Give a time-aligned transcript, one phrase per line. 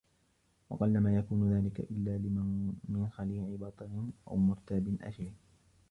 [0.69, 2.17] وَقَلَّمَا يَكُونُ ذَلِكَ إلَّا
[2.89, 3.87] مِنْ خَلِيعٍ بَطِرٍ
[4.27, 5.31] أَوْ مُرْتَابٍ أَشِرٍ